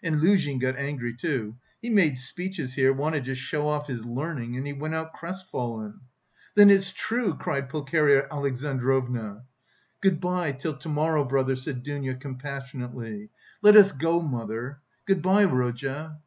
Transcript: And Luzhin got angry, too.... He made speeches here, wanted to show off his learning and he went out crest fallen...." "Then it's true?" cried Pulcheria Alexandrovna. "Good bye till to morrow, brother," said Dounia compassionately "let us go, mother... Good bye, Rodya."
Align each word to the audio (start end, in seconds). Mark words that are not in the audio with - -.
And 0.00 0.20
Luzhin 0.20 0.60
got 0.60 0.76
angry, 0.76 1.12
too.... 1.16 1.56
He 1.80 1.90
made 1.90 2.16
speeches 2.16 2.74
here, 2.74 2.92
wanted 2.92 3.24
to 3.24 3.34
show 3.34 3.66
off 3.66 3.88
his 3.88 4.04
learning 4.06 4.56
and 4.56 4.64
he 4.64 4.72
went 4.72 4.94
out 4.94 5.12
crest 5.12 5.50
fallen...." 5.50 6.02
"Then 6.54 6.70
it's 6.70 6.92
true?" 6.92 7.34
cried 7.34 7.68
Pulcheria 7.68 8.28
Alexandrovna. 8.30 9.42
"Good 10.00 10.20
bye 10.20 10.52
till 10.52 10.76
to 10.76 10.88
morrow, 10.88 11.24
brother," 11.24 11.56
said 11.56 11.82
Dounia 11.82 12.14
compassionately 12.14 13.30
"let 13.60 13.76
us 13.76 13.90
go, 13.90 14.20
mother... 14.22 14.78
Good 15.04 15.20
bye, 15.20 15.46
Rodya." 15.46 16.18